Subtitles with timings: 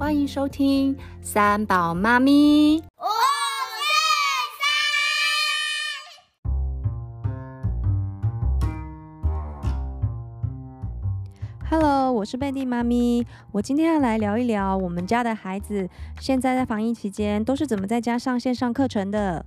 [0.00, 2.78] 欢迎收听三宝妈咪。
[2.78, 2.82] 五四
[11.68, 13.26] 三，Hello，我是贝蒂妈咪。
[13.52, 15.86] 我今天要来聊一聊我们家的孩子
[16.18, 19.44] 现在在防疫期间都是怎么在家上线上课程的。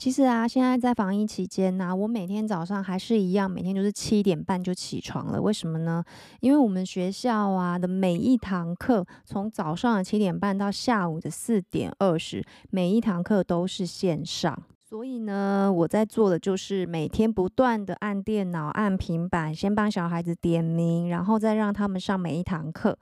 [0.00, 5.38] 其实啊，现在在防疫期间呢，我每天早上还是一样，每天就是七点半就起床了。
[5.38, 6.02] 为什么呢？
[6.40, 14.62] 因为我们学校啊的每一堂课，从早上的七点半到下午的四点二十，每一堂课都是线上。
[14.90, 22.98] 所以呢，我在做的就是每天不断的按电脑、按平板，先帮小孩子点名，然后再让他们上每一堂课。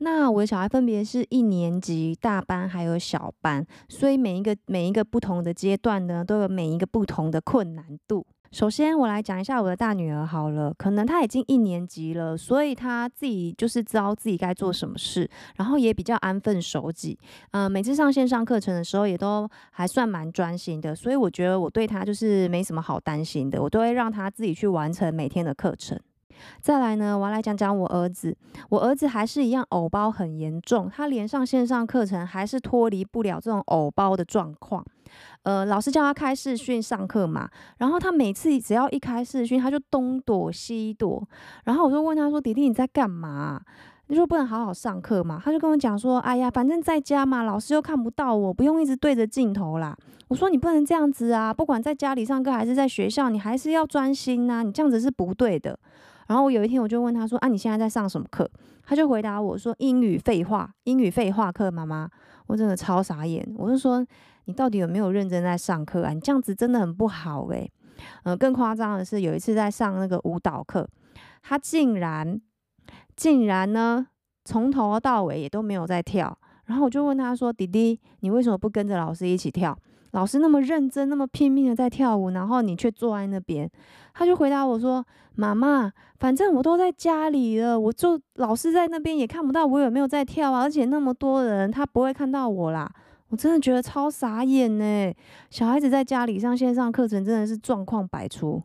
[0.00, 8.26] 那我的小孩分别是一年级、大班还有小班，所以每一个每一个不同的阶段呢，都有每一个不同的困难度。
[8.52, 17.16] 首先，我来讲一下我的大女儿好了，可能她已经一年级了，所以她自己就是知道自己该做什么事，然后也比较安分守己。
[17.52, 25.96] 嗯，每次上线上课程的时候，也都还算蛮专心的，所以我觉得我对她就是没什么好担心的，我都会让她自己去完成每天的课程。
[26.60, 28.36] 再来呢，我要来讲讲我儿子。
[28.68, 34.84] 我儿子还是一样偶包很严重，他连上线上课程还是脱离不了这种偶包的状况。
[35.42, 41.26] 呃，老师叫他开视讯上课嘛，然后他每次只要一开视讯，他就东躲西躲。
[41.64, 43.60] 然后我就问他说：“弟弟你在干嘛？
[44.06, 49.96] 你说不能好好上课嘛？”他就跟我讲说：“哎呀，反正在家嘛，老师又看不到我，不用一直对着镜头啦。”
[50.28, 55.76] 我说：“你不能这样子啊，不管在家里上课还是在学校，你还是要专心呐，你这样子是不对的。”
[56.30, 58.48] 然后我有一天我就问他说：“啊，你现在在上什么课？”
[58.86, 62.08] 他就回答我说：“英语废话，英语废话课。”妈妈，
[62.46, 63.44] 我真的超傻眼。
[63.58, 64.06] 我就说
[64.46, 66.12] ：“你到底有没有认真在上课啊？
[66.12, 67.68] 你这样子真的很不好诶。
[68.22, 70.88] 嗯，更夸张的是，有一次在上那个舞蹈课，
[71.42, 72.40] 他竟然
[73.16, 74.06] 竟然呢
[74.44, 76.38] 从头到尾也都没有在跳。
[76.66, 79.76] 然后我就问他说：“弟弟，你为什么不跟着老师一起跳？”
[80.12, 83.70] 老师那么认真，那么拼命的在跳舞，然后你却坐在那边。
[84.14, 85.04] 他就回答我说
[85.36, 92.90] ：“妈妈，反正我都在家里了，我就老师在那边也看不到我有没有在跳啊，而且那么多人，他不会看到我啦。”
[93.30, 95.14] 我真的觉得超傻眼呢。
[95.50, 98.60] 小孩子在家里上线上课程，真的是状况百出。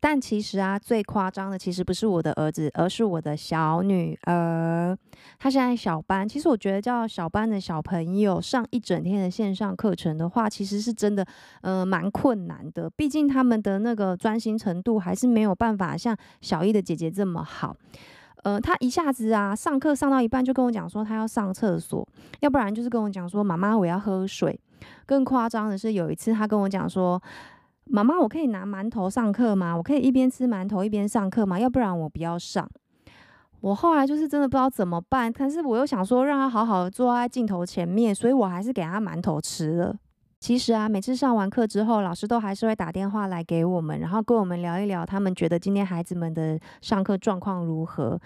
[0.00, 4.96] 但其实啊，最夸张的其实不是我的儿子，而是我的小女儿。
[5.38, 11.26] 她现在小班，其实我觉得叫小班的小朋友上一整天的线上课程的话，其实是真的，
[11.62, 12.88] 呃，蛮困难的。
[12.90, 17.74] 毕竟他们的那个专心程度还是没有办法像小一的姐姐这么好。
[18.44, 22.06] 呃，他一下子啊，上课上到一半就跟我讲说他要上厕所，
[22.40, 24.58] 要不然就是跟我讲说妈妈我要喝水。
[25.04, 27.20] 更夸张的是有一次他跟我讲说。
[27.90, 29.76] 妈妈，我可以拿馒头上课吗？
[29.76, 31.58] 我可以一边吃馒头一边上课吗？
[31.58, 32.68] 要不然我不要上。
[33.60, 39.96] 我后来就是真的不知道怎么办，但是我又想说让他好好坐在镜头前面，所以我还是给他馒头吃了。
[40.40, 48.18] 其实啊，每次上完课之后，老师都还是会打电话来给我们，然后跟我们聊一聊，他们觉得今天孩子们的上课状况如何。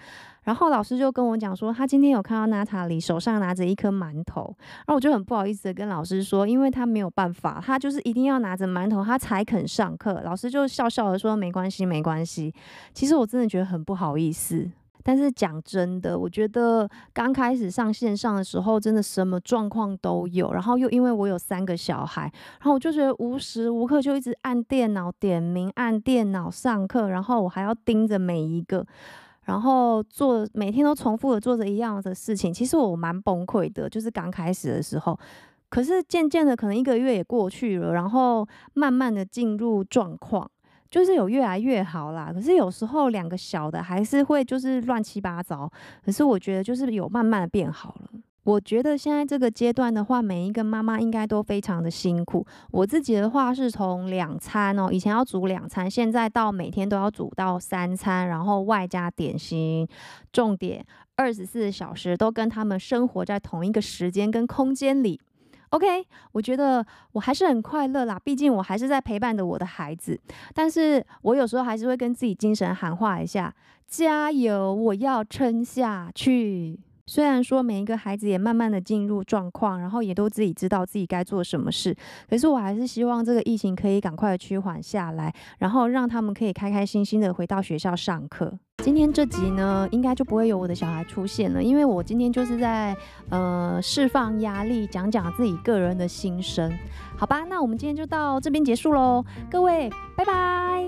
[0.43, 10.21] 然后老师就跟我讲说，他今天有看到娜塔莉手上拿着一颗馒头，然后我就很不好意思的跟老师说，因为他没有办法，他就是一定要拿着馒头，他才肯上课。
[10.23, 12.53] 老师就笑笑的说，没关系，没关系。
[12.93, 14.69] 其实我真的觉得很不好意思。
[15.03, 20.53] 但是讲真的，我觉得刚开始上线上的时候，真的什么状况都有。
[20.53, 28.85] 然后又因为我有三个小孩，然后我就觉得无时无刻就一直按电脑点名，按电脑上课，然后我还要盯着每一个，
[29.43, 32.53] 然后做每天都重复的做着一样的事情。
[32.53, 35.19] 其实我蛮崩溃的，就是刚开始的时候。
[35.69, 40.47] 可是渐渐的，可能一个月也过去了，然后慢慢的进入状况。
[40.93, 45.67] 就是有越来越好啦，可是有时候两个小的还是会就是乱七八糟。
[46.05, 48.11] 可是我觉得就是有慢慢的变好了。
[48.43, 52.45] 我觉得现在这个阶段的话，每一个妈妈应该都非常的辛苦。
[52.69, 59.87] 我自己的话是从两餐哦，以前要煮两餐，现在到每天都要煮到三餐，然后外加点心。
[60.31, 60.85] 重点，
[61.15, 65.19] 二十四小时都跟他们生活在同一个时间跟空间里。
[65.73, 70.19] OK，我觉得我还是很快乐啦，毕竟我还是在陪伴着我的孩子。
[70.53, 73.51] 但是我有时候还是会跟自己精神喊话一下：
[73.87, 76.79] 加油，我要撑下去。
[77.07, 81.93] 虽然说每一个孩子也慢慢的进入状况，然后也都自己知道自己该做什么事，
[82.29, 88.57] 可是我还是希望这个疫情可以赶快的趋缓下来，然后让他们可以开开心心的回到学校上课。
[88.83, 92.93] 今天这集呢应该就不会有我的小孩出现了因为我今天就是在
[93.29, 96.69] 呃释放压力讲讲自己个人的心声。
[97.15, 100.85] 好吧那我们今天就到这边结束喽各位拜拜。